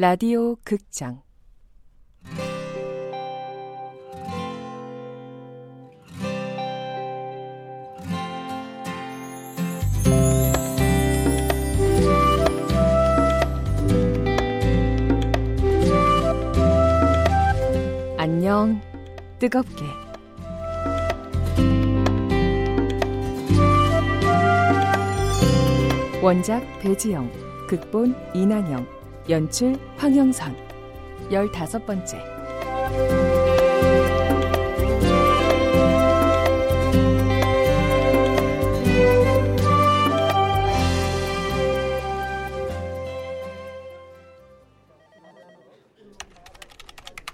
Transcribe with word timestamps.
라디오 0.00 0.54
극장. 0.62 1.22
안녕 18.16 18.80
뜨겁게. 19.40 19.84
원작 26.22 26.62
배지영 26.82 27.66
극본 27.66 28.14
이난영 28.32 28.97
연출 29.28 29.78
황영선 29.98 30.56
열다섯 31.30 31.84
번째 31.84 32.18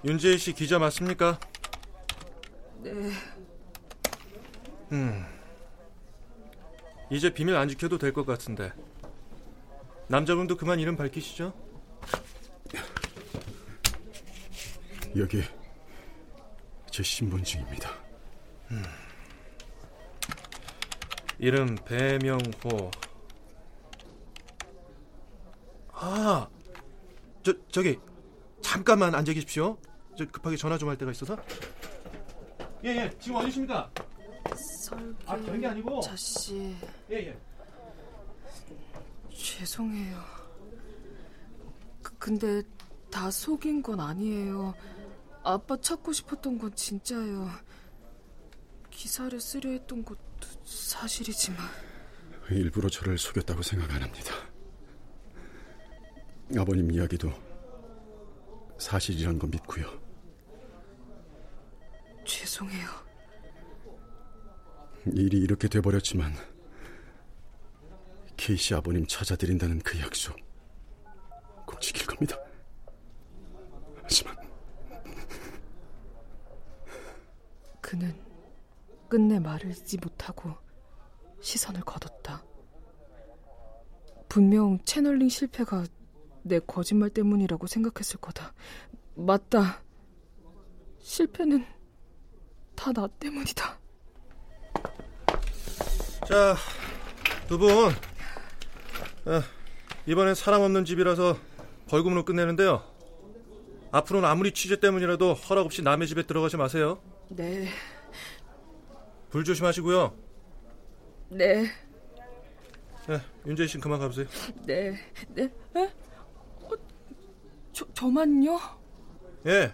윤재희 0.03 0.37
씨 0.37 0.53
기자 0.53 0.77
맞습니까? 0.77 1.39
네. 2.83 2.91
음. 4.91 5.25
이제 7.09 7.33
비밀 7.33 7.55
안 7.55 7.67
지켜도 7.67 7.97
될 7.97 8.13
것 8.13 8.25
같은데. 8.25 8.71
남자분도 10.07 10.57
그만 10.57 10.79
이름 10.79 10.95
밝히시죠? 10.95 11.53
여기 15.17 15.41
제 16.91 17.03
신분증입니다. 17.03 17.89
음. 18.71 18.83
이름 21.39 21.75
배명호. 21.85 22.91
아, 25.91 26.47
저 27.43 27.53
저기 27.69 27.97
잠깐만 28.61 29.13
앉아 29.15 29.33
계십시오. 29.33 29.77
저 30.17 30.25
급하게 30.25 30.57
전화 30.57 30.77
좀 30.77 30.89
할 30.89 30.97
때가 30.97 31.11
있어서. 31.11 31.37
예, 32.83 32.89
예. 32.89 33.11
지금 33.19 33.37
어디십니까? 33.37 33.89
설계 34.87 35.13
아, 35.25 35.35
그런 35.37 35.59
게 35.61 35.67
아니고. 35.67 36.01
자씨 36.01 36.75
예, 37.09 37.15
예. 37.15 37.37
죄송해요. 39.33 40.17
그, 42.01 42.15
근데 42.17 42.61
다 43.09 43.31
속인 43.31 43.81
건 43.81 43.99
아니에요. 43.99 44.73
아빠 45.45 45.77
찾고 45.79 46.11
싶었던 46.11 46.57
건 46.57 46.75
진짜예요. 46.75 47.47
기사를 48.89 49.39
쓰려 49.39 49.69
했던 49.69 50.03
것도 50.03 50.19
사실이지만 50.63 51.63
일부러 52.49 52.89
저를 52.89 53.19
속였다고 53.19 53.61
생각 53.61 53.91
안 53.91 54.01
합니다. 54.01 54.33
아버님 56.57 56.91
이야기도 56.91 57.31
사실이란 58.79 59.37
거 59.37 59.45
믿고요. 59.45 60.01
죄송해요. 62.25 62.87
일이 65.13 65.37
이렇게 65.37 65.67
돼버렸지만 65.67 66.33
케이씨 68.35 68.73
아버님 68.73 69.05
찾아드린다는 69.05 69.79
그 69.81 69.99
약속 69.99 70.35
꼭 71.67 71.79
지킬 71.79 72.07
겁니다. 72.07 72.35
하지만 74.01 74.44
그는 77.85 78.15
끝내 79.07 79.39
말을 79.39 79.69
잇지 79.69 79.97
못하고 79.99 80.51
시선을 81.39 81.81
거뒀다. 81.81 82.43
분명 84.27 84.79
채널링 84.85 85.29
실패가 85.29 85.85
내 86.41 86.59
거짓말 86.59 87.11
때문이라고 87.11 87.67
생각했을 87.67 88.19
거다. 88.19 88.53
맞다. 89.13 89.83
실패는 90.99 91.63
다 92.75 92.91
나 92.91 93.07
때문이다. 93.07 93.79
자, 96.27 96.55
두 97.47 97.59
분. 97.59 97.69
아, 99.25 99.43
이번엔 100.07 100.33
사람 100.33 100.61
없는 100.61 100.85
집이라서 100.85 101.37
벌금으로 101.87 102.25
끝내는데요. 102.25 102.83
앞으로는 103.91 104.27
아무리 104.27 104.51
취재 104.53 104.79
때문이라도 104.79 105.35
허락 105.35 105.65
없이 105.67 105.83
남의 105.83 106.07
집에 106.07 106.23
들어가지 106.23 106.57
마세요. 106.57 106.99
네, 107.29 107.67
불 109.29 109.43
조심하시고요. 109.43 110.15
네, 111.29 111.65
네, 113.07 113.21
윤재희 113.45 113.67
씨는 113.67 113.81
그만 113.81 113.99
가보세요. 113.99 114.27
네, 114.65 114.97
네. 115.29 115.43
에? 115.75 115.83
어, 116.61 116.69
저, 117.73 117.85
저만요? 117.93 118.59
예. 119.47 119.73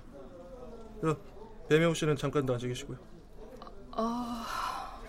저, 1.01 1.17
배명호 1.69 1.94
씨는 1.94 2.16
잠깐 2.16 2.45
더 2.45 2.53
앉아 2.53 2.67
계시고요. 2.67 2.97
아, 3.91 5.00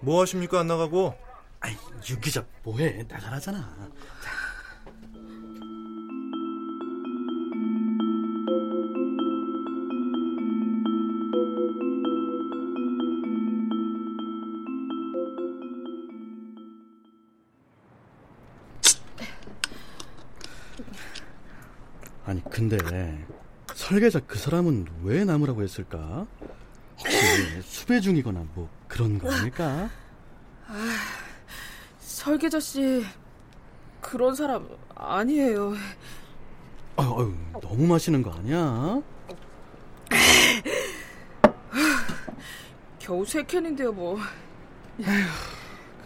뭐 0.00 0.20
하십니까? 0.22 0.60
안 0.60 0.66
나가고? 0.66 1.14
아이, 1.60 1.74
윤 2.10 2.20
기자 2.20 2.44
뭐해? 2.62 3.04
나가라잖아. 3.08 3.90
근데 22.78 23.24
설계자 23.74 24.20
그 24.20 24.38
사람은 24.38 24.86
왜 25.02 25.24
나무라고 25.24 25.62
했을까? 25.62 26.26
혹시 26.98 27.62
수배 27.62 28.00
중이거나 28.00 28.44
뭐 28.54 28.68
그런 28.88 29.18
거 29.18 29.32
아닐까? 29.32 29.88
설계자 31.98 32.58
씨 32.60 33.04
그런 34.00 34.34
사람 34.34 34.68
아니에요. 34.94 35.74
아유, 36.96 37.34
너무 37.60 37.86
마시는 37.86 38.22
거 38.22 38.32
아니야? 38.32 39.00
겨우 42.98 43.24
세 43.24 43.42
캔인데요, 43.42 43.92
뭐. 43.92 44.18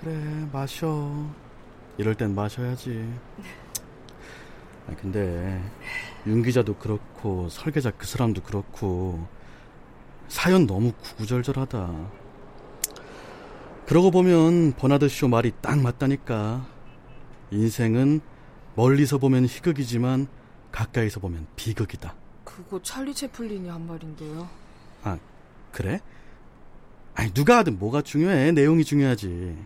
그래 0.00 0.48
마셔 0.52 1.12
이럴 1.98 2.14
땐 2.14 2.34
마셔야지 2.34 3.12
아 4.88 4.94
근데 4.98 5.60
윤 6.28 6.42
기자도 6.42 6.74
그렇고 6.74 7.48
설계자 7.48 7.90
그 7.90 8.06
사람도 8.06 8.42
그렇고 8.42 9.26
사연 10.28 10.66
너무 10.66 10.92
구구절절하다. 10.92 12.10
그러고 13.86 14.10
보면 14.10 14.74
버나드 14.74 15.08
쇼 15.08 15.28
말이 15.28 15.52
딱 15.62 15.80
맞다니까. 15.80 16.66
인생은 17.50 18.20
멀리서 18.74 19.16
보면 19.16 19.46
희극이지만 19.46 20.26
가까이서 20.70 21.20
보면 21.20 21.46
비극이다. 21.56 22.14
그거 22.44 22.82
찰리 22.82 23.14
채플린이 23.14 23.66
한 23.70 23.86
말인데요. 23.86 24.46
아 25.04 25.18
그래? 25.72 26.00
아니 27.14 27.32
누가 27.32 27.56
하든 27.58 27.78
뭐가 27.78 28.02
중요해? 28.02 28.52
내용이 28.52 28.84
중요하지. 28.84 29.56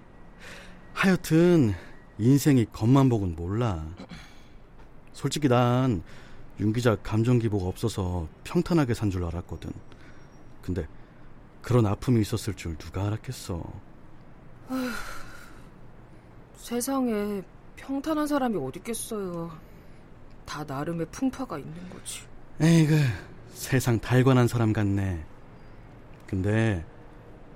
하여튼 0.93 1.75
인생이 2.19 2.67
겉만 2.67 3.09
보곤 3.09 3.35
몰라. 3.35 3.85
솔직히 5.13 5.49
난 5.49 6.05
윤 6.61 6.73
기자 6.73 6.97
감정 7.03 7.39
기복 7.39 7.67
없어서 7.67 8.29
평탄하게 8.45 8.95
산 8.95 9.11
줄 9.11 9.25
알았거든 9.25 9.71
근데 10.63 10.87
그런 11.63 11.87
아픔이 11.87 12.21
있었을 12.21 12.55
줄 12.55 12.77
누가 12.77 13.07
알았겠어 13.07 13.63
세상에 16.57 17.43
평탄한 17.77 18.27
사람이 18.27 18.57
어딨겠어요. 18.57 19.51
다 20.47 20.63
나름의 20.65 21.07
풍파가 21.11 21.59
있는 21.59 21.91
거지. 21.91 22.21
에이그 22.61 22.97
세상 23.55 23.99
달관한 23.99 24.47
사람 24.47 24.73
같네 24.73 25.25
근데 26.27 26.85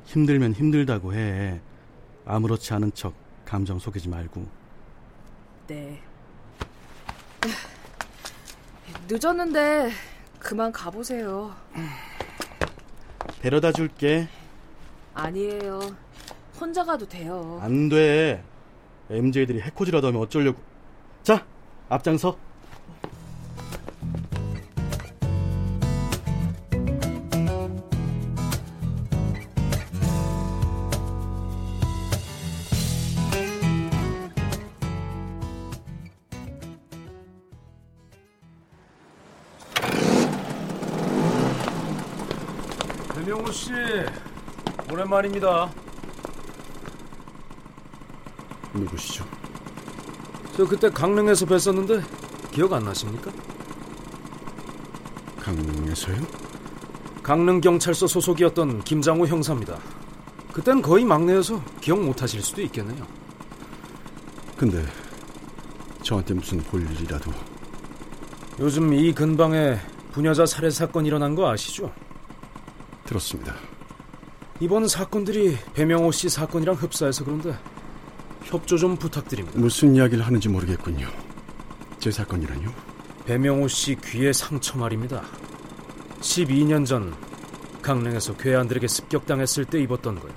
힘들면 0.06 0.52
힘들다고 0.54 1.14
해 1.14 1.60
아무렇지 2.24 2.74
않은 2.74 2.92
척 2.94 3.14
감정 3.44 3.78
속이지 3.78 4.08
말고 4.08 4.46
네. 5.68 6.00
늦었는데 9.08 9.90
그만 10.38 10.72
가보세요. 10.72 11.54
데려다 13.40 13.72
줄게 13.72 14.28
아니에요. 15.14 15.80
혼자 16.60 16.84
가도 16.84 17.06
돼요. 17.06 17.58
안 17.62 17.88
돼. 17.88 18.42
MJ들이 19.10 19.60
해코지라도 19.60 20.08
하면 20.08 20.22
어쩌려고. 20.22 20.60
자, 21.22 21.46
앞장서. 21.88 22.36
오랜만입니다. 45.16 45.70
누구시죠? 48.74 49.24
저 50.56 50.66
그때 50.66 50.90
강릉에서 50.90 51.46
뵀었는데 51.46 52.02
기억 52.50 52.72
안 52.72 52.84
나십니까? 52.84 53.30
강릉에서요? 55.40 56.16
강릉 57.22 57.60
경찰서 57.60 58.06
소속이었던 58.06 58.84
김장호 58.84 59.26
형사입니다. 59.26 59.78
그땐 60.52 60.82
거의 60.82 61.04
막내여서 61.04 61.62
기억 61.80 62.02
못 62.02 62.22
하실 62.22 62.42
수도 62.42 62.62
있겠네요. 62.62 63.06
근데 64.56 64.84
저한테 66.02 66.34
무슨 66.34 66.58
볼 66.58 66.82
일이라도 66.82 67.30
요즘 68.60 68.92
이 68.94 69.12
근방에 69.12 69.78
부녀자 70.12 70.46
살해 70.46 70.70
사건 70.70 71.04
일어난 71.04 71.34
거 71.34 71.50
아시죠? 71.50 71.92
들었습니다. 73.04 73.54
이번 74.58 74.88
사건들이 74.88 75.58
배명호 75.74 76.12
씨 76.12 76.30
사건이랑 76.30 76.76
흡사해서 76.76 77.24
그런데 77.24 77.54
협조 78.44 78.78
좀 78.78 78.96
부탁드립니다. 78.96 79.58
무슨 79.58 79.94
이야기를 79.94 80.24
하는지 80.24 80.48
모르겠군요. 80.48 81.08
제 81.98 82.10
사건이라뇨? 82.10 82.70
배명호 83.26 83.68
씨 83.68 83.96
귀에 84.02 84.32
상처 84.32 84.78
말입니다. 84.78 85.22
12년 86.20 86.86
전 86.86 87.14
강릉에서 87.82 88.36
괴한들에게 88.36 88.88
습격당했을 88.88 89.66
때 89.66 89.82
입었던 89.82 90.18
거요. 90.18 90.32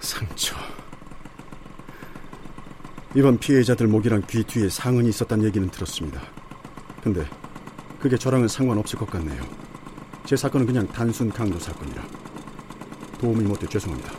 상처. 0.00 0.56
이번 3.14 3.38
피해자들 3.38 3.86
목이랑 3.86 4.22
귀 4.28 4.42
뒤에 4.42 4.68
상흔이 4.68 5.08
있었다는 5.10 5.44
얘기는 5.44 5.68
들었습니다. 5.70 6.20
근데 7.02 7.24
그게 8.00 8.16
저랑은 8.16 8.48
상관없을 8.48 8.98
것 8.98 9.08
같네요. 9.08 9.65
제 10.26 10.34
사건은 10.34 10.66
그냥 10.66 10.88
단순 10.88 11.30
강도 11.30 11.56
사건이라. 11.56 12.02
도움이 13.20 13.44
못돼 13.44 13.68
죄송합니다. 13.68 14.12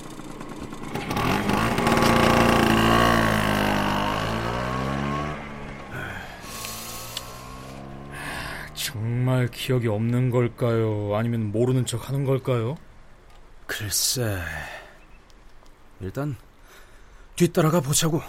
정말 8.74 9.48
기억이 9.48 9.90
없는 9.90 10.30
걸까요? 10.30 11.14
아니면 11.18 11.52
모르는 11.52 11.86
척 11.86 12.08
하는 12.08 12.24
걸까요? 12.24 12.78
글쎄. 13.66 14.40
일단 16.00 16.38
뒤따라가 17.36 17.82
보자고. 17.82 18.22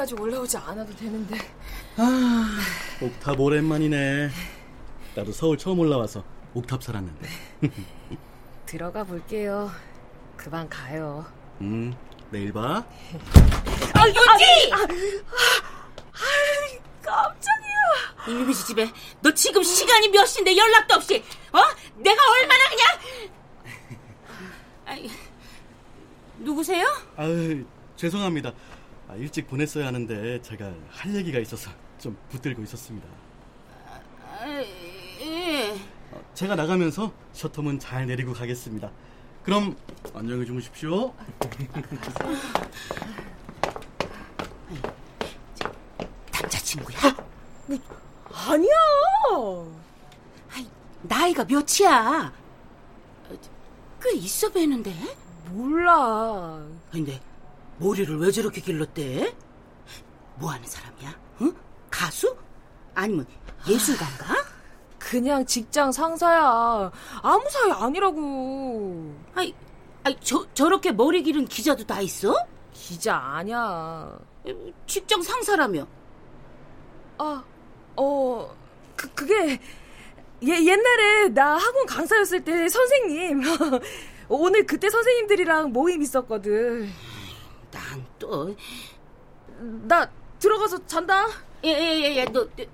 여기까지 0.00 0.14
올라오지 0.14 0.56
않아도 0.56 0.94
되는데. 0.96 1.36
아, 1.96 2.58
옥탑 3.02 3.38
오랜만이네. 3.38 4.30
나도 5.14 5.32
서울 5.32 5.58
처음 5.58 5.78
올라와서 5.78 6.24
옥탑 6.54 6.82
살았는데. 6.82 7.28
들어가 8.66 9.04
볼게요. 9.04 9.70
그만 10.36 10.68
가요. 10.68 11.26
음, 11.60 11.94
내일 12.30 12.52
봐. 12.52 12.84
아, 13.94 14.08
유지! 14.08 14.70
깜짝이야. 17.02 18.28
이미지 18.28 18.66
집에 18.66 18.90
너 19.20 19.32
지금 19.34 19.62
시간이 19.62 20.08
몇 20.08 20.24
시인데 20.26 20.56
연락도 20.56 20.94
없이 20.94 21.24
어? 21.52 21.58
내가 21.96 22.22
얼마나 22.30 22.68
그냥 22.68 23.30
아이, 24.84 25.10
누구세요? 26.38 26.86
아유, 27.16 27.64
죄송합니다. 27.96 28.52
아, 29.10 29.14
일찍 29.16 29.48
보냈어야 29.48 29.88
하는데 29.88 30.40
제가 30.40 30.72
할 30.88 31.14
얘기가 31.16 31.40
있어서 31.40 31.68
좀 31.98 32.16
붙들고 32.28 32.62
있었습니다. 32.62 33.08
아, 34.38 34.46
예. 35.20 35.72
어, 36.12 36.22
제가 36.32 36.54
나가면서 36.54 37.12
셔터문 37.32 37.80
잘 37.80 38.06
내리고 38.06 38.32
가겠습니다. 38.32 38.88
그럼 39.42 39.76
안녕히 40.14 40.46
주무십시오. 40.46 41.12
남자친구야? 46.32 47.16
아니야. 48.32 48.70
아이, 50.54 50.68
나이가 51.02 51.44
몇이야? 51.44 52.32
어, 53.28 53.38
꽤 54.00 54.12
있어 54.18 54.48
보이는데? 54.50 54.94
몰라. 55.48 56.64
근데 56.92 57.20
머리를 57.80 58.18
왜 58.18 58.30
저렇게 58.30 58.60
길렀대? 58.60 59.34
뭐 60.36 60.50
하는 60.50 60.66
사람이야? 60.66 61.18
응? 61.40 61.54
가수? 61.90 62.36
아니면 62.94 63.26
예술가인가? 63.66 64.36
그냥 64.98 65.44
직장 65.46 65.90
상사야. 65.90 66.92
아무 67.22 67.42
사이 67.50 67.72
아니라고. 67.72 69.14
아이, 69.34 69.54
아이 70.04 70.14
저, 70.20 70.46
저렇게 70.52 70.92
머리 70.92 71.22
기른 71.22 71.46
기자도 71.46 71.84
다 71.84 72.02
있어? 72.02 72.34
기자 72.72 73.16
아니야. 73.16 74.18
직장 74.86 75.22
상사라며. 75.22 75.86
아, 77.16 77.42
어, 77.96 78.56
그, 78.94 79.08
그게, 79.14 79.58
예, 80.42 80.48
옛날에 80.48 81.28
나 81.30 81.56
학원 81.56 81.86
강사였을 81.86 82.44
때 82.44 82.68
선생님. 82.68 83.42
오늘 84.28 84.66
그때 84.66 84.90
선생님들이랑 84.90 85.72
모임 85.72 86.02
있었거든. 86.02 86.88
난 87.70 88.04
또, 88.18 88.54
나 89.58 90.08
들어가서 90.38 90.86
잔다. 90.86 91.26
예, 91.64 91.68
예, 91.68 92.00
예, 92.02 92.16
예, 92.16 92.24
너, 92.24 92.44
너, 92.56 92.64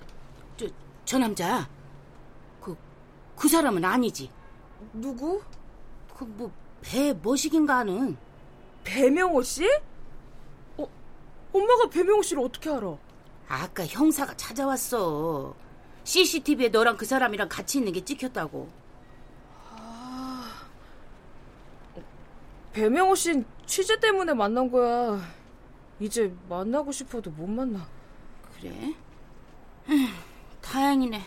저, 0.57 0.67
저 1.05 1.19
남자. 1.19 1.69
그, 2.61 2.77
그 3.35 3.49
사람은 3.49 3.85
아니지. 3.85 4.31
누구? 4.93 5.43
그, 6.17 6.25
뭐, 6.25 6.51
배 6.81 7.13
머시긴가 7.13 7.79
하는. 7.79 8.17
배명호 8.85 9.43
씨? 9.43 9.65
어, 10.77 10.89
엄마가 11.53 11.91
배명호 11.91 12.23
씨를 12.23 12.43
어떻게 12.45 12.71
알아? 12.71 12.97
아까 13.49 13.87
형사가 13.87 14.37
찾아왔어. 14.37 15.55
CCTV에 16.05 16.69
너랑 16.69 16.97
그 16.97 17.05
사람이랑 17.05 17.49
같이 17.49 17.79
있는 17.79 17.93
게 17.93 18.05
찍혔다고. 18.05 18.69
배명호 22.77 23.15
씨는 23.15 23.47
취재 23.65 23.99
때문에 23.99 24.35
만난 24.35 24.71
거야. 24.71 25.19
이제 25.99 26.31
만나고 26.47 26.93
싶어도 26.93 27.31
못 27.31 27.47
만나. 27.47 27.89
그래? 28.61 28.95
에휴, 29.89 30.09
다행이네. 30.61 31.23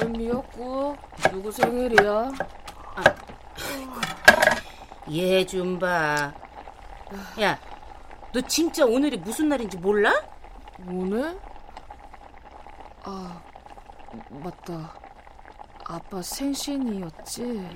웬 0.00 0.12
미역국? 0.12 0.96
누구 1.30 1.52
생일이야? 1.52 2.32
얘좀 5.12 5.78
봐. 5.78 6.32
야, 7.40 7.58
너 8.32 8.40
진짜 8.42 8.86
오늘이 8.86 9.18
무슨 9.18 9.48
날인지 9.50 9.76
몰라? 9.76 10.14
오늘? 10.86 11.38
아, 13.02 13.42
맞다. 14.30 14.94
아빠 15.84 16.22
생신이었지? 16.22 17.68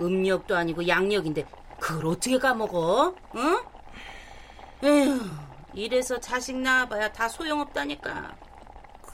음력도 0.00 0.56
아니고 0.56 0.86
양력인데 0.86 1.44
그걸 1.80 2.06
어떻게 2.06 2.38
까먹어? 2.38 3.14
응? 3.34 3.60
에휴, 4.84 5.20
이래서 5.74 6.18
자식 6.20 6.56
낳아봐야 6.56 7.12
다 7.12 7.28
소용없다니까. 7.28 8.47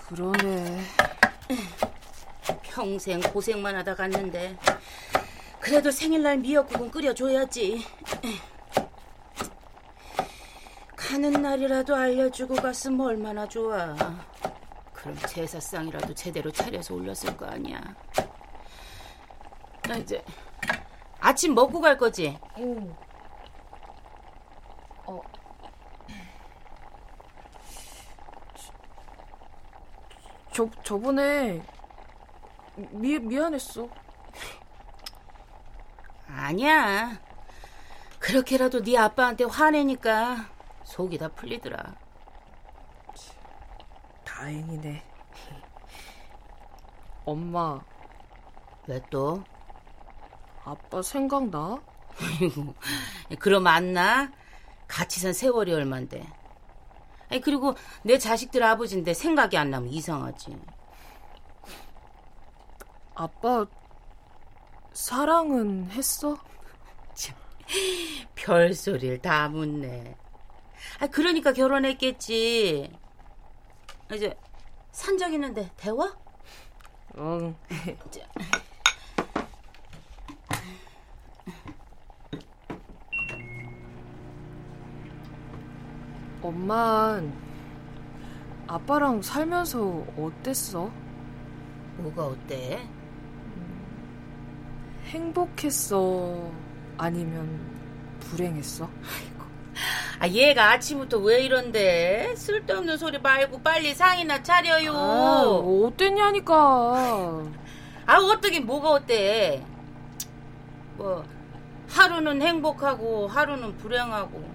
그러네. 0.08 0.80
평생 2.62 3.20
고생만 3.20 3.74
하다 3.76 3.94
갔는데 3.94 4.56
그래도 5.60 5.90
생일날 5.90 6.38
미역국은 6.38 6.90
끓여줘야지. 6.90 7.86
가는 10.94 11.30
날이라도 11.32 11.94
알려주고 11.94 12.56
갔으면 12.56 13.06
얼마나 13.06 13.48
좋아. 13.48 13.94
그럼 14.92 15.16
제사상이라도 15.28 16.14
제대로 16.14 16.50
차려서 16.50 16.94
올렸을 16.94 17.36
거 17.36 17.46
아니야. 17.46 17.80
나 19.88 19.96
이제 19.96 20.22
아침 21.20 21.54
먹고 21.54 21.80
갈 21.80 21.96
거지? 21.96 22.38
응. 22.58 22.94
어. 25.06 25.20
저, 30.54 30.70
저번에 30.84 31.60
미, 32.92 33.18
미안했어. 33.18 33.88
아니야. 36.28 37.18
그렇게라도 38.20 38.80
네 38.84 38.96
아빠한테 38.96 39.44
화내니까 39.44 40.48
속이 40.84 41.18
다 41.18 41.26
풀리더라. 41.26 41.96
다행이네. 44.24 45.02
엄마, 47.26 47.80
왜 48.86 49.02
또? 49.10 49.42
아빠 50.64 51.02
생각나? 51.02 51.82
그럼 53.40 53.66
안 53.66 53.92
나? 53.92 54.30
같이 54.86 55.18
산 55.18 55.32
세월이 55.32 55.72
얼만데. 55.72 56.43
아니 57.34 57.40
그리고 57.40 57.74
내 58.04 58.16
자식들 58.16 58.62
아버지인데 58.62 59.12
생각이 59.12 59.56
안 59.58 59.68
나면 59.68 59.88
이상하지. 59.88 60.56
아빠 63.16 63.66
사랑은 64.92 65.90
했어? 65.90 66.38
별소리를 68.36 69.18
다 69.18 69.48
묻네. 69.48 70.16
아 71.00 71.08
그러니까 71.08 71.52
결혼했겠지. 71.52 72.92
이제 74.14 74.38
산적 74.92 75.32
있는데 75.32 75.72
대화? 75.76 76.14
응. 77.18 77.56
엄만 86.44 87.32
아빠랑 88.66 89.22
살면서 89.22 90.04
어땠어? 90.18 90.90
뭐가 91.96 92.26
어때? 92.26 92.86
행복했어? 95.06 96.50
아니면 96.98 97.60
불행했어? 98.20 98.88
아 100.20 100.28
얘가 100.28 100.72
아침부터 100.72 101.18
왜 101.18 101.44
이런데? 101.44 102.34
쓸데없는 102.36 102.98
소리 102.98 103.18
말고 103.18 103.60
빨리 103.62 103.94
상이나 103.94 104.42
차려요. 104.42 104.92
아, 104.92 105.42
어땠냐니까. 105.86 106.52
아 108.06 108.16
어떻긴 108.18 108.66
뭐가 108.66 108.90
어때? 108.90 109.64
뭐 110.96 111.24
하루는 111.88 112.42
행복하고 112.42 113.28
하루는 113.28 113.76
불행하고. 113.78 114.53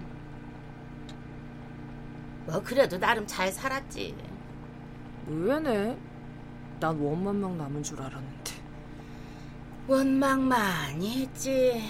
뭐 2.46 2.62
그래도 2.62 2.98
나름 2.98 3.26
잘 3.26 3.50
살았지. 3.52 4.14
의외네. 5.28 5.96
난 6.80 6.98
원만막 6.98 7.56
남은 7.56 7.82
줄 7.82 8.00
알았는데. 8.00 8.52
원망 9.86 10.46
많이 10.48 11.22
했지. 11.22 11.82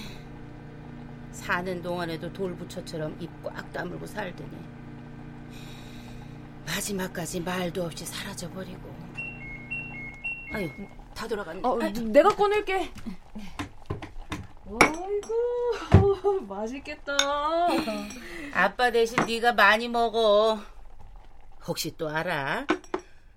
사는 1.32 1.80
동안에도 1.82 2.32
돌부처처럼 2.32 3.16
입 3.20 3.30
꽉 3.42 3.72
다물고 3.72 4.04
살더니 4.06 4.50
마지막까지 6.66 7.40
말도 7.40 7.84
없이 7.84 8.04
사라져버리고. 8.04 8.94
아유, 10.52 10.68
다 11.14 11.26
돌아갔네. 11.26 11.60
어, 11.64 11.78
아유, 11.80 11.92
내가 11.92 12.28
꺼낼게. 12.30 12.90
아이고, 14.80 16.40
맛있겠다. 16.48 17.16
아빠 18.52 18.90
대신 18.90 19.16
네가 19.26 19.52
많이 19.52 19.88
먹어. 19.88 20.58
혹시 21.66 21.96
또 21.96 22.08
알아? 22.08 22.66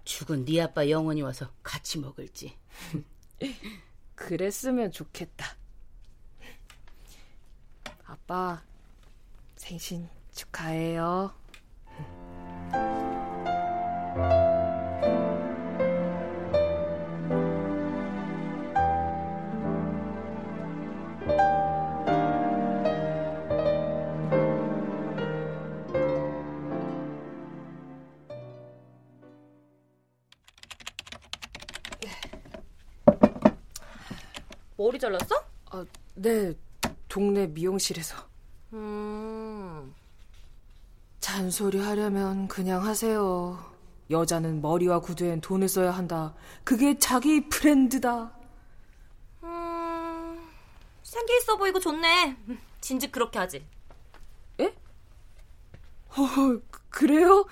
죽은 0.04 0.46
네 0.46 0.62
아빠 0.62 0.90
영원히 0.90 1.22
와서 1.22 1.50
같이 1.64 2.00
먹을지. 2.00 2.58
그랬으면 4.16 4.92
좋겠다. 4.92 5.56
아빠, 8.06 8.62
생신 9.56 10.08
축하해요. 10.34 11.34
머리 34.94 35.00
잘랐어? 35.00 35.36
아, 35.72 35.84
네, 36.14 36.54
동네 37.08 37.48
미용실에서. 37.48 38.16
음. 38.74 39.94
잔소리 41.20 41.80
하려면 41.80 42.48
그냥 42.48 42.86
하세요. 42.86 43.58
여자는 44.12 44.62
머리와 44.62 45.00
구두엔 45.00 45.42
돈을 45.42 45.68
써야 45.68 45.90
한다. 45.92 46.36
그게 46.64 47.00
자기 47.00 47.50
브랜드다. 47.50 48.32
음. 49.44 50.40
생기 51.02 51.38
있어 51.38 51.58
보이고 51.58 51.80
좋네. 51.80 52.38
진즉 52.82 53.12
그렇게 53.12 53.40
하지. 53.40 53.66
에? 54.60 54.66
어, 56.10 56.60
그래요? 56.90 57.46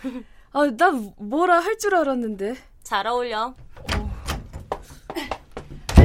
아, 0.52 0.70
난 0.78 1.12
뭐라 1.18 1.60
할 1.60 1.80
줄 1.80 1.96
알았는데. 1.96 2.56
잘 2.84 3.08
어울려. 3.08 3.56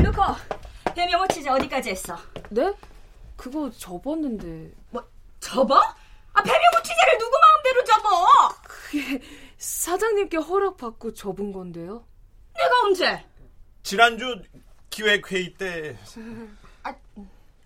루커, 0.03 0.37
배명호 0.97 1.29
치즈 1.29 1.47
어디까지 1.47 1.91
했어? 1.91 2.17
네? 2.49 2.73
그거 3.37 3.71
접었는데. 3.71 4.73
뭐, 4.91 5.07
접어? 5.41 5.77
아, 5.77 6.43
배명호 6.43 6.83
치즈를 6.83 7.19
누구 7.19 7.37
마음대로 7.39 7.85
접어? 7.85 8.49
그게 8.63 9.21
사장님께 9.59 10.39
허락받고 10.39 11.13
접은 11.13 11.53
건데요. 11.53 12.07
내가 12.55 12.71
언제? 12.87 13.25
지난주 13.83 14.43
기획회의 14.89 15.55
때 15.55 15.99
아, 16.83 16.95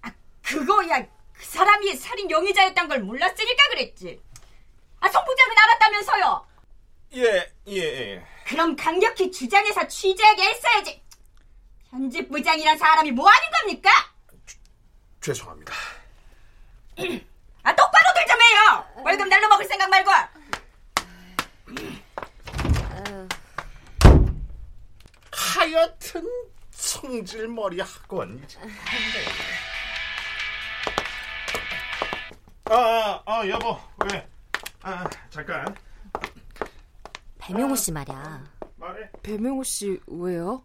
아 0.03 0.13
그거야. 0.43 1.07
그 1.33 1.45
사람이 1.47 1.95
살인 1.95 2.29
용의자였단 2.31 2.89
걸 2.89 2.99
몰랐으니까 2.99 3.69
그랬지. 3.71 4.21
아, 4.99 5.09
성부장은 5.09 5.57
알았다면서요? 5.57 6.47
예, 7.15 7.53
예, 7.69 7.77
예. 7.77 8.27
그럼 8.47 8.75
강력히 8.75 9.31
주장해서 9.31 9.87
취재하게 9.87 10.43
했어야지. 10.43 11.01
편집부장이란 11.91 12.79
사람이 12.79 13.13
뭐 13.13 13.29
하는 13.29 13.49
겁니까? 13.61 13.91
죄송합니다. 15.21 15.73
아, 17.63 17.75
똑바로 17.75 18.15
들 18.15 18.21
좀 18.31 18.41
해요! 18.41 18.85
월급 19.05 19.27
날로 19.29 19.49
먹을 19.49 19.65
생각 19.67 19.91
말고! 19.91 20.11
하여튼 25.33 26.25
성질머리 26.71 27.81
학원. 27.81 28.41
아, 32.67 32.75
아, 32.75 33.23
아, 33.27 33.49
여보, 33.49 33.79
왜? 34.11 34.29
아, 34.83 35.05
잠깐. 35.29 35.75
배명호 37.39 37.75
씨 37.75 37.91
말이야. 37.93 38.45
말해. 38.77 39.09
배명호 39.23 39.65
씨 39.65 39.99
왜요? 40.07 40.65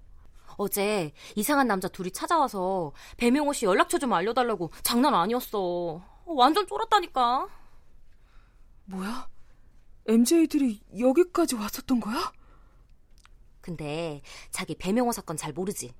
어제 0.58 1.12
이상한 1.36 1.68
남자 1.68 1.88
둘이 1.88 2.12
찾아와서 2.12 2.94
배명호 3.18 3.54
씨 3.54 3.66
연락처 3.66 3.98
좀 3.98 4.14
알려달라고 4.14 4.72
장난 4.84 5.14
아니었어. 5.14 6.02
완전 6.26 6.66
쫄았다니까. 6.68 7.48
뭐야? 8.86 9.30
MJ들이 10.08 10.82
여기까지 11.00 11.56
왔었던 11.56 12.00
거야? 12.00 12.32
근데 13.62 14.22
자기 14.52 14.76
배명호 14.76 15.12
사건 15.12 15.38
잘 15.38 15.52
모르지? 15.54 15.94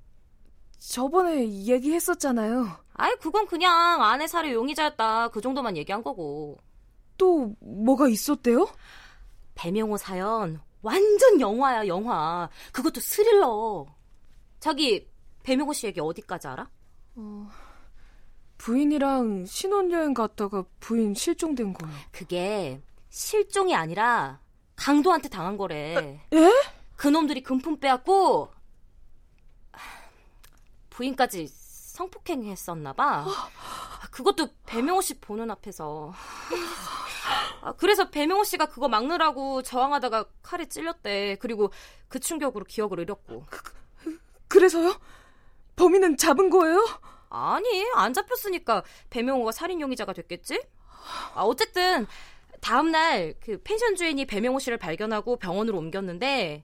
저번에 0.78 1.48
얘기했었잖아요. 1.48 2.68
아이 2.94 3.16
그건 3.16 3.48
그냥 3.48 4.04
아내 4.04 4.28
살해 4.28 4.54
용의자였다 4.54 5.30
그 5.30 5.42
정도만 5.42 5.76
얘기한 5.78 6.04
거고. 6.04 6.58
또 7.18 7.56
뭐가 7.60 8.08
있었대요? 8.08 8.68
배명호 9.56 9.98
사연 9.98 10.62
완전 10.82 11.42
영화야 11.42 11.88
영화. 11.88 12.50
그것도 12.72 13.02
스릴러. 13.02 13.88
자기 14.66 15.08
배명호 15.44 15.74
씨 15.74 15.86
얘기 15.86 16.00
어디까지 16.00 16.48
알아? 16.48 16.68
어, 17.18 17.52
부인이랑 18.58 19.46
신혼여행 19.46 20.16
갔다가 20.16 20.64
부인 20.80 21.14
실종된 21.14 21.74
거요. 21.74 21.92
그게 22.12 22.82
실종이 23.10 23.76
아니라 23.76 24.40
강도한테 24.76 25.30
당한 25.30 25.56
거래. 25.56 26.20
에? 26.34 26.52
그놈들이 26.96 27.44
금품 27.44 27.80
빼앗고 27.80 28.52
부인까지 30.90 31.46
성폭행했었나 31.48 32.94
봐. 32.94 33.24
그것도 34.10 34.50
배명호 34.66 35.02
씨 35.02 35.20
보는 35.20 35.52
앞에서. 35.52 36.12
아, 37.62 37.74
그래서 37.74 38.10
배명호 38.10 38.44
씨가 38.44 38.66
그거 38.66 38.88
막느라고 38.88 39.62
저항하다가 39.62 40.26
칼에 40.42 40.66
찔렸대. 40.66 41.38
그리고 41.40 41.72
그 42.08 42.20
충격으로 42.20 42.66
기억을 42.66 42.98
잃었고. 42.98 43.46
그, 44.48 44.58
그래서요? 44.60 45.00
범인은 45.76 46.18
잡은 46.18 46.50
거예요? 46.50 46.84
아니, 47.30 47.86
안 47.96 48.14
잡혔으니까 48.14 48.84
배명호가 49.10 49.52
살인 49.52 49.82
용의자가 49.82 50.14
됐겠지? 50.14 50.62
아, 51.34 51.44
어쨌든 51.44 52.08
다음날 52.62 53.36
그 53.40 53.62
펜션 53.64 53.96
주인이 53.96 54.26
배명호 54.26 54.60
씨를 54.60 54.78
발견하고 54.78 55.38
병원으로 55.38 55.78
옮겼는데 55.78 56.64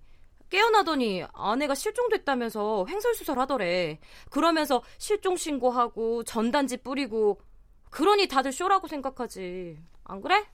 깨어나더니 0.49 1.25
아내가 1.33 1.75
실종됐다면서 1.75 2.85
횡설수설하더래. 2.89 3.99
그러면서 4.29 4.83
실종 4.97 5.37
신고하고 5.37 6.23
전단지 6.23 6.77
뿌리고 6.77 7.41
그러니 7.89 8.27
다들 8.27 8.51
쇼라고 8.51 8.87
생각하지. 8.87 9.77
안 10.03 10.21
그래? 10.21 10.45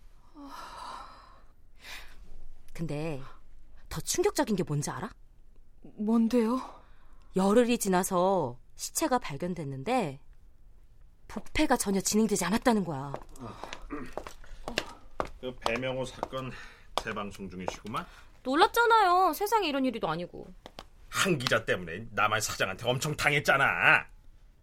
근데 2.73 3.21
더 3.89 4.01
충격적인 4.01 4.55
게 4.55 4.63
뭔지 4.63 4.89
알아? 4.91 5.09
뭔데요? 5.81 6.76
열흘이 7.37 7.77
지나서 7.77 8.57
시체가 8.75 9.19
발견됐는데 9.19 10.19
부패가 11.27 11.77
전혀 11.77 12.01
진행되지 12.01 12.43
않았다는 12.45 12.83
거야. 12.83 13.13
그 15.39 15.55
배명호 15.59 16.03
사건 16.05 16.51
재방송 17.03 17.47
중이시구만. 17.49 18.05
놀랐잖아요. 18.43 19.33
세상에 19.33 19.67
이런 19.67 19.85
일이도 19.85 20.09
아니고. 20.09 20.47
한 21.09 21.37
기자 21.37 21.63
때문에 21.63 22.07
나만 22.11 22.41
사장한테 22.41 22.89
엄청 22.89 23.15
당했잖아. 23.15 24.07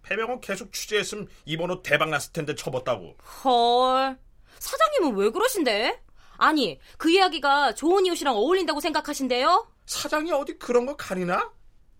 배명호 0.02 0.40
계속 0.40 0.72
취재했으면 0.72 1.28
이번 1.44 1.70
호 1.70 1.80
대박 1.80 2.10
났을 2.10 2.32
텐데 2.32 2.56
접었다고. 2.56 3.16
헐. 3.44 4.18
사장님은 4.58 5.16
왜 5.16 5.30
그러신데? 5.30 6.02
아니, 6.38 6.80
그 6.98 7.08
이야기가 7.08 7.74
좋은 7.74 8.04
이웃이랑 8.06 8.34
어울린다고 8.34 8.80
생각하신대요? 8.80 9.68
사장이 9.86 10.32
어디 10.32 10.58
그런 10.58 10.86
거 10.86 10.96
가리나? 10.96 11.52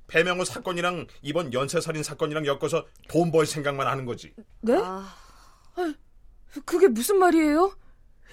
배명호 0.07 0.45
사건이랑 0.45 1.07
이번 1.23 1.53
연쇄살인 1.53 2.03
사건이랑 2.03 2.47
엮어서 2.47 2.87
돈 3.09 3.31
벌 3.31 3.47
생각만 3.47 3.87
하는 3.87 4.05
거지. 4.05 4.33
네? 4.61 4.75
아... 4.77 5.09
아, 5.77 5.95
그게 6.65 6.87
무슨 6.89 7.19
말이에요? 7.19 7.75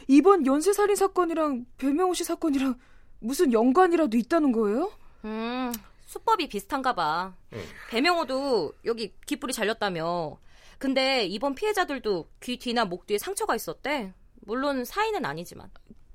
이번 0.08 0.46
연쇄살인 0.46 0.96
사건이랑 0.96 1.66
배명호 1.78 2.14
씨 2.14 2.24
사건이랑 2.24 2.78
무슨 3.20 3.54
연관이라도 3.54 4.18
있다는 4.18 4.52
거예요? 4.52 4.92
음, 5.26 5.72
수법이 6.06 6.50
비슷한가 6.50 6.94
봐. 6.94 7.34
응. 7.54 7.60
배명호도 7.90 8.74
여기 8.86 9.14
귓불이 9.26 9.54
잘렸다며. 9.54 10.38
근데 10.78 11.26
이번 11.26 11.56
피해자들도 11.56 12.30
귀 12.42 12.58
뒤나 12.58 12.86
목 12.86 13.06
뒤에 13.06 13.18
상처가 13.18 13.56
있었대. 13.56 14.14
물론 14.42 14.84
사인은 14.84 15.24
아니지만. 15.26 15.70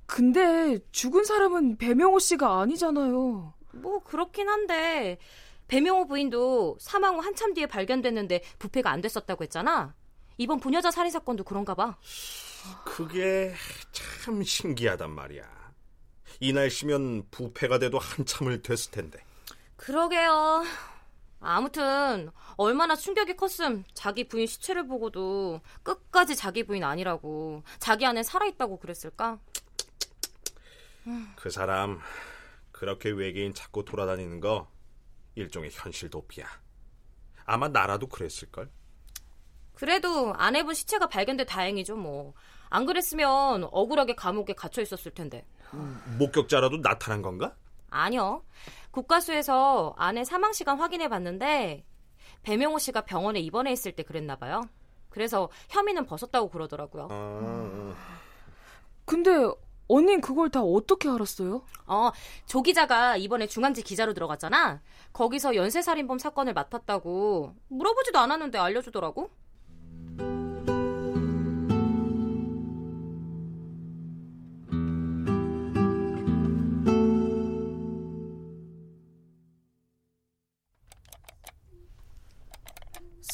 근데 0.07 0.79
죽은 0.93 1.25
사람은 1.25 1.79
배명호 1.79 2.19
씨가 2.19 2.61
아니잖아요. 2.61 3.55
뭐 3.73 4.03
그렇긴 4.05 4.49
한데 4.49 5.19
배명호 5.69 6.07
부인도 6.07 6.77
사망 6.81 7.17
후 7.17 7.21
한참 7.21 7.55
뒤에 7.55 7.67
발견됐는데 7.67 8.43
부패가 8.59 8.91
안 8.91 9.01
됐었다고 9.01 9.45
했잖아. 9.45 9.95
이번 10.39 10.61
부녀자 10.61 10.91
살인 10.91 11.11
사건도 11.11 11.45
그런가 11.45 11.75
봐. 11.75 11.97
그게 12.85 13.55
참 14.25 14.43
신기하단 14.43 15.11
말이야. 15.11 15.45
이 16.41 16.53
날씨면 16.53 17.29
부패가 17.31 17.79
돼도 17.79 17.99
한참을 17.99 18.63
됐을 18.63 18.91
텐데. 18.91 19.25
그러게요. 19.77 20.65
아무튼 21.41 22.31
얼마나 22.57 22.97
충격이 22.97 23.37
컸음 23.37 23.85
자기 23.95 24.27
부인 24.27 24.47
시체를 24.47 24.87
보고도 24.87 25.61
끝까지 25.83 26.35
자기 26.35 26.65
부인 26.65 26.83
아니라고 26.83 27.63
자기 27.79 28.07
안에 28.07 28.23
살아있다고 28.23 28.79
그랬을까? 28.79 29.39
그 31.37 31.51
사람 31.51 32.01
그렇게 32.73 33.11
외계인 33.11 33.55
찾고 33.55 33.85
돌아다니는 33.85 34.41
거 34.41 34.69
일종의 35.37 35.71
현실 35.73 36.11
도피야. 36.11 36.47
아마 37.45 37.69
나라도 37.69 38.09
그랬을걸? 38.09 38.69
그래도 39.75 40.35
아내분 40.35 40.75
시체가 40.75 41.09
발견돼 41.09 41.45
다행이죠 41.45 41.97
뭐. 41.97 42.35
안 42.69 42.87
그랬으면 42.87 43.69
억울하게 43.71 44.17
감옥에 44.17 44.55
갇혀 44.55 44.83
있었을 44.83 45.13
텐데. 45.13 45.47
목격자라도 46.19 46.81
나타난 46.83 47.23
건가? 47.23 47.55
아니요. 47.91 48.43
국가수에서 48.91 49.95
아내 49.97 50.25
사망 50.25 50.53
시간 50.53 50.81
확인해 50.81 51.09
봤는데 51.09 51.85
배명호 52.43 52.79
씨가 52.79 53.03
병원에 53.03 53.39
입원해 53.41 53.71
있을 53.73 53.93
때 53.93 54.03
그랬나 54.03 54.37
봐요. 54.37 54.63
그래서 55.11 55.51
혐의는 55.69 56.07
벗었다고 56.07 56.51
그러더라고요. 56.51 57.09
아... 57.11 57.95
근데 59.05 59.31
언닌 59.89 60.21
그걸 60.21 60.51
다 60.51 60.63
어떻게 60.63 61.09
알았어요? 61.09 61.63
어, 61.87 62.11
조 62.47 62.63
기자가 62.63 63.17
이번에 63.17 63.47
중앙지 63.47 63.83
기자로 63.83 64.15
들어갔잖아. 64.15 64.81
거기서 65.13 65.55
연쇄살인범 65.55 66.19
사건을 66.19 66.55
맡았다고 66.55 67.55
물어보지도 67.69 68.19
않았는데 68.19 68.59
알려주더라고. 68.59 69.31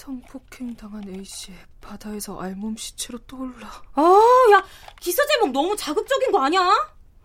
성폭행 0.07 0.75
당한 0.75 1.09
A씨 1.09 1.53
바다에서 1.81 2.37
알몸 2.41 2.77
시체로 2.77 3.19
떠올라. 3.21 3.69
아, 3.95 4.03
야 4.53 4.65
기사 4.99 5.25
제목 5.27 5.53
너무 5.53 5.77
자극적인 5.77 6.33
거 6.33 6.43
아니야? 6.43 6.61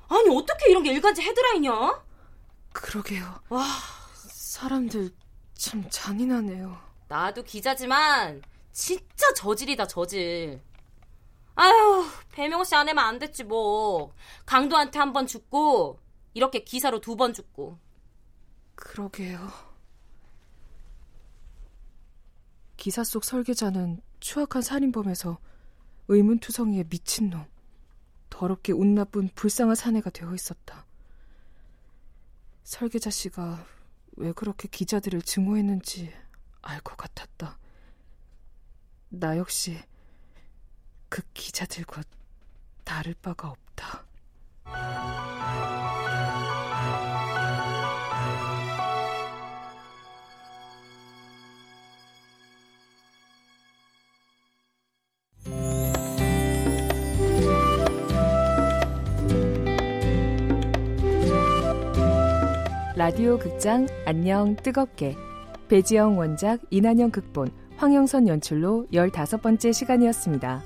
아니 0.07 0.29
어떻게 0.29 0.69
이런 0.69 0.83
게 0.83 0.91
일간지 0.93 1.23
헤드라인이야? 1.23 2.03
그러게요. 2.73 3.41
와, 3.49 3.65
사람들 4.29 5.09
참 5.55 5.85
잔인하네요. 5.89 6.77
나도 7.07 7.41
기자지만 7.41 8.43
진짜 8.71 9.33
저질이다 9.33 9.87
저질. 9.87 10.61
아휴 11.55 12.05
배명호 12.33 12.63
씨 12.63 12.75
아내만 12.75 13.03
안 13.07 13.17
됐지 13.17 13.43
뭐. 13.43 14.13
강도한테 14.45 14.99
한 14.99 15.13
번 15.13 15.25
죽고 15.25 15.99
이렇게 16.35 16.63
기사로 16.63 17.01
두 17.01 17.15
번 17.15 17.33
죽고. 17.33 17.79
그러게요. 18.75 19.51
기사 22.87 23.03
속 23.03 23.25
설계자는 23.25 23.99
추악한 24.21 24.61
살인범에서 24.61 25.39
의문투성이의 26.07 26.85
미친놈, 26.89 27.43
더럽게 28.29 28.71
운 28.71 28.95
나쁜 28.95 29.27
불쌍한 29.35 29.75
사내가 29.75 30.09
되어 30.09 30.33
있었다. 30.33 30.85
설계자 32.63 33.09
씨가 33.09 33.65
왜 34.15 34.31
그렇게 34.31 34.69
기자들을 34.69 35.21
증오했는지 35.21 36.13
알 36.61 36.79
것 36.79 36.95
같았다. 36.95 37.59
나 39.09 39.37
역시 39.37 39.77
그 41.09 41.21
기자들과 41.33 42.03
다를 42.85 43.15
바가 43.21 43.49
없다. 43.49 44.05
라디오 63.07 63.39
극장 63.39 63.87
안녕 64.05 64.57
뜨겁게 64.57 65.15
배지영 65.69 66.17
원작 66.17 66.59
이난영 66.71 67.09
극본 67.09 67.51
황영선 67.77 68.27
연출로 68.27 68.85
15번째 68.91 69.71
시간이었습니다. 69.71 70.61